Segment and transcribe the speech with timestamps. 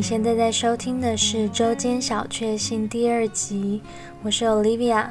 [0.00, 3.82] 你现在在收听的是《周间小确幸》第二集，
[4.22, 5.08] 我是 Olivia。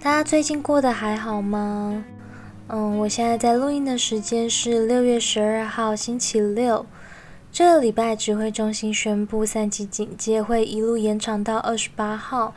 [0.00, 2.02] 大家最近过得还好吗？
[2.68, 6.86] 嗯，我现在在录音的时间是六月十二号星期六。
[7.52, 12.54] 这个礼拜指挥中心宣布三级警戒会一路延长到二十八号。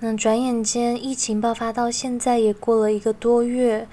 [0.00, 3.86] 那转眼间疫情爆发到现在也过了一个多月，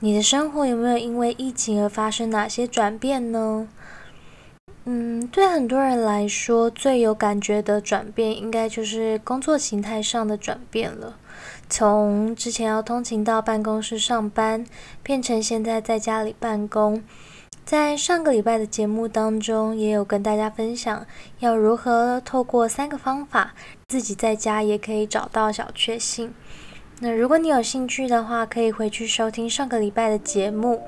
[0.00, 3.66] 你的生活有没有因为疫情而发生哪些转变呢？
[4.88, 11.16] 嗯，对很多人来说，最有感觉的转变，应该就是工作形态上的转变了。
[11.68, 14.64] 从之前要通勤到办公室上班，
[15.02, 17.02] 变成现在在家里办公。
[17.64, 21.04] 在上个礼拜的节目当中，也有跟大家分享
[21.40, 23.54] 要如何透过三个方法，
[23.88, 26.32] 自己在家也可以找到小确幸。
[27.00, 30.80] 那如果你有兴趣的话，可以回去收听上个礼拜的节目。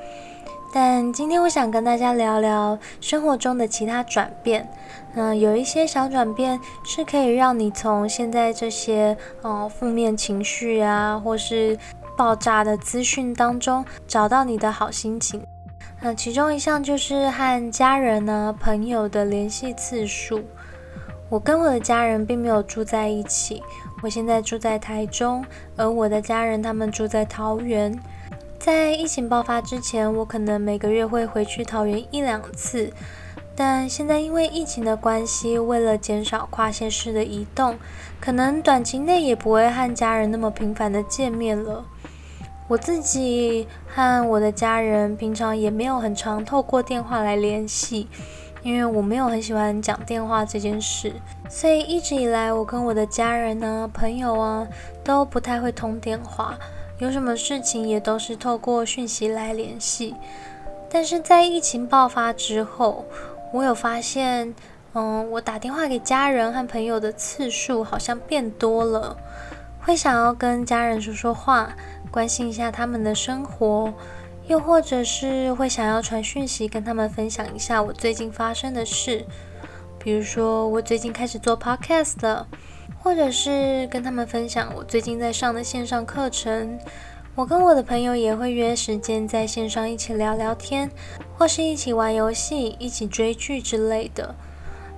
[0.72, 4.68] 但今天我想跟大家聊聊生活中的其他转变。
[5.14, 11.76] 嗯，有一些小转变是可以让你从现在这些呃负面情绪啊，或是
[12.16, 15.42] 爆炸的资讯当中找到你的好心情。
[16.00, 20.44] 那其中一项就是和家人呢、朋友的联系次数。
[21.30, 23.62] 我跟我的家人并没有住在一起，
[24.02, 25.44] 我现在住在台中，
[25.76, 27.98] 而我的家人他们住在桃园。
[28.58, 32.92] 在疫情爆发之前，我可能每个月会回去桃园一两次，
[33.54, 37.78] 但现在因为疫情的关系，为了减少跨县市的移动，
[38.20, 41.84] 可能短期内也不会和家人那么频繁的见面了。
[42.66, 48.08] 我自己和我的家人平常也没有很常透过电话来联系，
[48.62, 51.12] 因为我没有很喜欢讲电话这件事，
[51.48, 54.66] 所以一直以来我跟我的家人呢、朋友啊
[55.04, 56.58] 都不太会通电话。
[56.98, 60.16] 有什么事情也都是透过讯息来联系，
[60.90, 63.04] 但是在疫情爆发之后，
[63.52, 64.52] 我有发现，
[64.94, 69.16] 嗯，我打电话给家人和朋友的次数好像变多了，
[69.80, 71.72] 会想要跟家人说说话，
[72.10, 73.92] 关心一下他们的生活，
[74.48, 79.24] 又或者是会想要传讯息跟他们分享一下我最近发生的事，
[80.00, 82.48] 比如说我最近开始做 podcast 了。
[83.00, 86.78] 或者是跟他们分享我最近在上的线上课程，
[87.34, 90.90] 我跟我的朋友也会约时间在线上一起聊聊天，
[91.36, 94.34] 或是一起玩游戏、一起追剧之类的。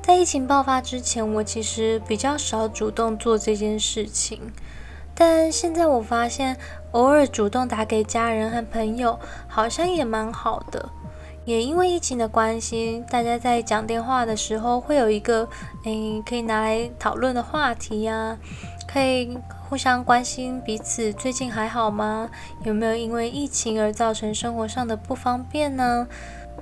[0.03, 4.51] 在疫情爆发之前，我其实比较少主动做这件事情，
[5.15, 6.57] 但现在我发现
[6.93, 10.89] 偶尔主动打给家人和朋友，好像也蛮好的。
[11.51, 15.49] 也因为疫情的关系，大家在讲电话的时候会有一个
[15.83, 18.39] 诶可以拿来讨论的话题呀，
[18.87, 19.37] 可以
[19.69, 22.31] 互相关心彼此最近还好吗？
[22.63, 26.07] 有没有因为疫情而造成生活上的不方便呢？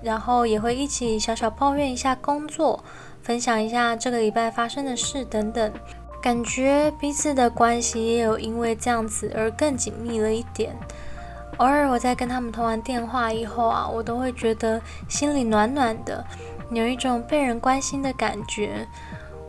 [0.02, 2.82] 然后也会一起小小抱怨一下工作，
[3.20, 5.70] 分享一下这个礼拜发生的事等等，
[6.22, 10.74] 感觉彼此的关系也有因为这样子而更紧密了一点。
[11.58, 16.24] 偶尔我在跟他们通完电话以后啊，我都会觉得心里暖暖的，
[16.70, 18.86] 有一种被人关心的感觉。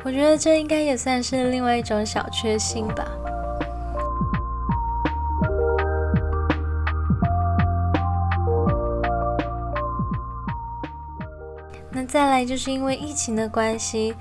[0.03, 3.05] 我觉得这应该也算是另外一种小确幸吧。
[11.91, 14.15] 那再来就是因为疫情的关系，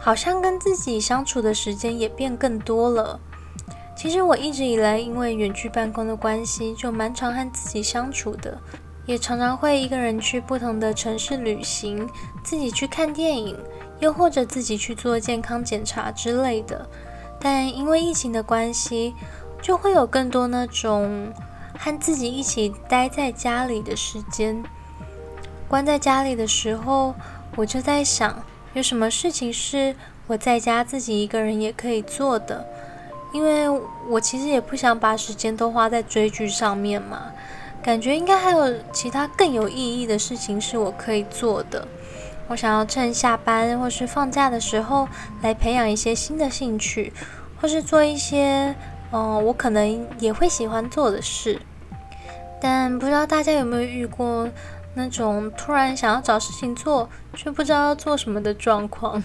[0.00, 3.20] 好像跟自己相处的时间也变更多了。
[3.98, 8.56] 其实我一直以来因为远距办公的关系，就蛮常和自己相处的，
[9.06, 12.08] 也常常会一个人去不同的城市旅行，
[12.44, 13.56] 自己去看电影，
[13.98, 16.88] 又或者自己去做健康检查之类的。
[17.40, 19.16] 但因为疫情的关系，
[19.60, 21.32] 就会有更多那种
[21.76, 24.62] 和自己一起待在家里的时间。
[25.66, 27.16] 关在家里的时候，
[27.56, 28.44] 我就在想，
[28.74, 29.96] 有什么事情是
[30.28, 32.64] 我在家自己一个人也可以做的。
[33.32, 33.68] 因为
[34.08, 37.32] 我其实也不想把时间都花在追剧上面嘛，
[37.82, 41.86] 感觉应该还有其他更有意义的事情是我可以做的。
[42.48, 45.06] 我想要趁下班或是放假的时候
[45.42, 47.12] 来培养一些新的兴趣，
[47.60, 48.74] 或是做一些
[49.12, 51.60] 嗯我可能也会喜欢做的事。
[52.60, 54.48] 但不知道大家有没有遇过
[54.94, 59.22] 那种突然想要找事情做却不知道要做什么的状况？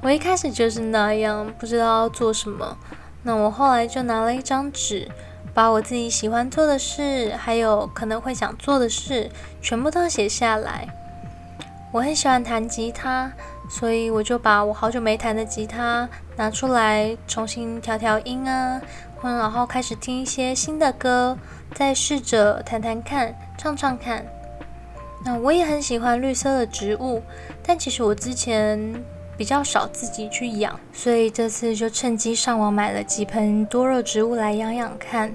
[0.00, 2.76] 我一开始就是那样，不知道要做什么。
[3.22, 5.08] 那我后来就拿了一张纸，
[5.52, 9.28] 把我自己喜欢做的事，还有可能会想做的事，
[9.60, 10.88] 全部都写下来。
[11.92, 13.32] 我很喜欢弹吉他，
[13.68, 18.80] 所以我就把我好久没弹的吉他拿出来，重新调调音啊，
[19.20, 21.36] 然后开始听一些新的歌，
[21.74, 24.24] 再试着弹弹看，唱唱看。
[25.24, 27.22] 那我也很喜欢绿色的植物，
[27.62, 29.02] 但其实我之前
[29.38, 35.32] 比较少自己去养，所以这次就趁机上网买了几盆多肉植物来养养看。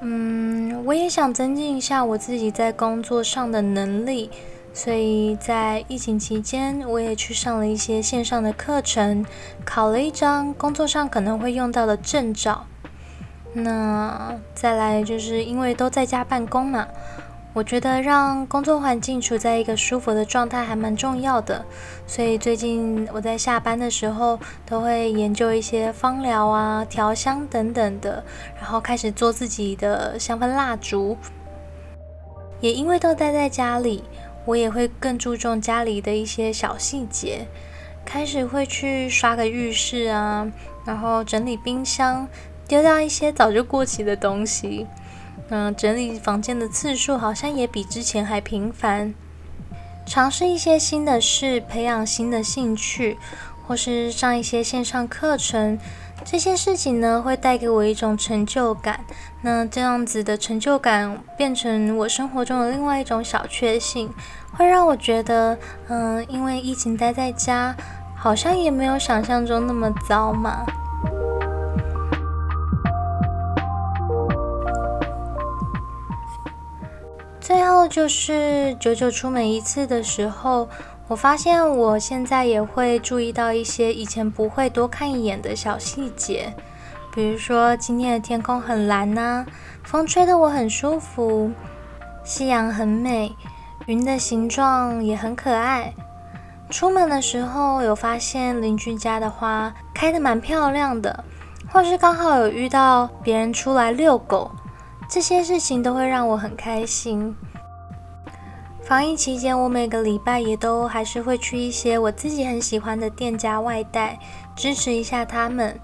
[0.00, 4.30] 嗯，我也想增进一下我自己在工作上的能力，
[4.72, 9.24] 所以在疫情期间，我也去上了一些线上的课程，
[9.64, 12.64] 考了一张工作上可能会用到的证照。
[13.52, 16.88] 那再来就是因为都在家办公嘛。
[17.54, 21.64] 我觉得让工作环境处在一个舒服的状态还蛮重要的，
[22.04, 28.24] 所以最近我在下班的时候都会研究一些芳疗啊、调香等等的，
[28.56, 31.16] 然后开始做自己的香氛蜡烛。
[32.60, 34.02] 也因为都待在家里，
[34.44, 37.46] 我也会更注重家里的一些小细节，
[38.04, 40.50] 开始会去刷个浴室啊，
[40.84, 42.26] 然后整理冰箱，
[42.66, 44.88] 丢掉一些早就过期的东西。
[45.50, 49.14] 嗯，整理房间的次数好像也比之前还频繁。
[50.06, 53.18] 尝试一些新的事，培养新的兴趣，
[53.66, 55.78] 或是上一些线上课程，
[56.24, 59.00] 这些事情呢，会带给我一种成就感。
[59.42, 64.10] 那这样子的成就感，变成我生活中的另外一种小确幸，
[64.52, 65.58] 会让我觉得，
[65.88, 67.74] 嗯，因为疫情待在家，
[68.14, 70.66] 好像也没有想象中那么糟嘛。
[77.64, 80.68] 最后就是久久出门一次的时候，
[81.08, 86.52] 我发现我现在也会注意到一些以前不会多看一眼的小细节，
[87.14, 89.46] 比如说今天的天空很蓝呐，
[89.82, 91.52] 风吹得我很舒服，
[92.22, 93.34] 夕阳很美，
[93.86, 95.94] 云的形状也很可爱。
[96.68, 101.24] 出门的时候有发现邻居家的花开得蛮漂亮的，
[101.72, 104.50] 或是刚好有遇到别人出来遛狗。
[105.14, 107.36] 这些事情都会让我很开心。
[108.82, 114.18] 防疫期间，我每个礼拜也都还是会去一些我自己很喜欢的店家外带，
[114.56, 115.78] 支持一下他们。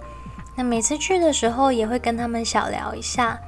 [0.57, 3.39] 那每次去的时候，也会跟他们小聊一下。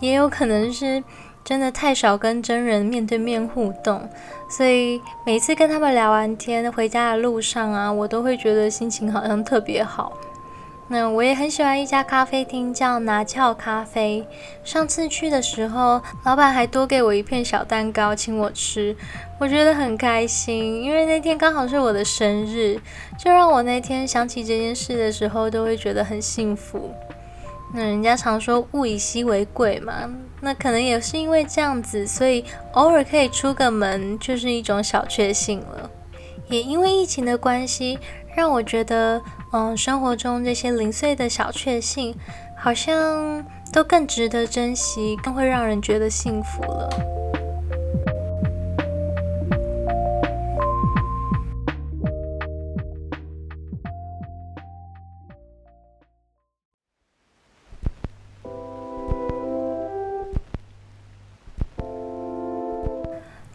[0.00, 1.04] 也有可能是
[1.44, 4.08] 真的太少跟真人面对面互动，
[4.48, 10.14] 所以每次跟他们聊完天，回家的路上啊，我都会觉得心情好像特别好。
[10.92, 14.26] 那我也很喜欢一家咖啡厅，叫拿翘咖啡。
[14.64, 18.96] 上次去的时候，老板还多给我一片小蛋糕，请我吃，
[19.38, 20.82] 我觉得很开心。
[20.82, 22.76] 因为那天刚好是我的生日，
[23.16, 26.92] 就让我那天想起这件事的时候，都会觉得很幸福。
[27.72, 30.10] 那人家常说物以稀为贵嘛，
[30.40, 35.88] 那可能也是因为这样子，所以偶尔可以出个门，就是一种小确幸了。
[36.48, 37.96] 也因为疫情的关系，
[38.34, 39.22] 让我觉得。
[39.52, 42.14] 嗯，生活中这些零碎的小确幸，
[42.56, 46.88] 好像都更值得珍惜，更会让人觉得幸福了。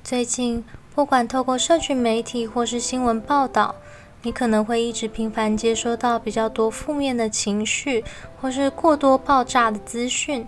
[0.03, 0.63] 最近，
[0.93, 3.75] 不管透过社群媒体或是新闻报道。
[4.25, 8.03] 你可能会一直频繁接收到比较多负面的情绪，
[8.41, 10.47] 或是过多爆炸的资讯。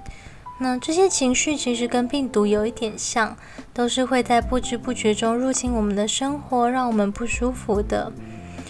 [0.60, 3.38] 那这些情绪其实跟病毒有一点像，
[3.76, 8.12] 都是会在不知不觉中入侵我们的生活，让我们不舒服的。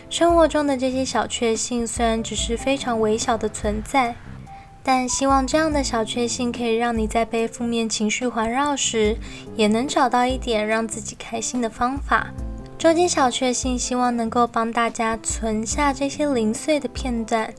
[0.09, 4.13] 生活中的这些小确幸虽然只是非常微小的存在，
[4.83, 9.15] 但希望这样的小确幸可以让你在被负面情绪环绕时，
[9.55, 12.27] 也能找到一点让自己开心的方法。
[12.77, 17.51] 周间小确幸，希望能够帮大家存下这些零碎的片段，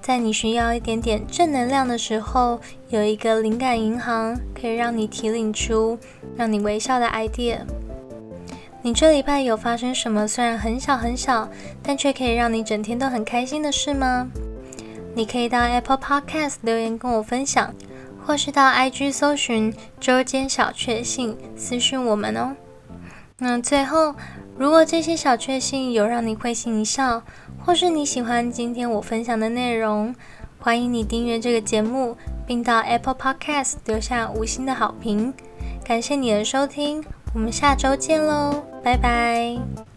[0.00, 5.96] 在你需要一点点正能量的时候，有一个灵感银行，可以让你提领出
[6.36, 7.58] 让你微笑的 idea。
[8.82, 11.48] 你这礼拜有发生什么虽然很小很小，
[11.80, 14.28] 但却可以让你整天都很开心的事吗？
[15.14, 17.72] 你可以到 Apple Podcast 留言跟我分享，
[18.26, 22.56] 或是到 IG 搜寻周间小确幸私讯我们哦。
[23.38, 24.16] 那最后。
[24.56, 27.22] 如果这些小确幸有让你会心一笑，
[27.64, 30.14] 或是你喜欢今天我分享的内容，
[30.58, 35.34] 欢迎你订阅这个节目，并到 Apple Podcast 留下五星的好评。
[35.84, 39.93] 感谢你的收听，我们下周见喽，拜拜。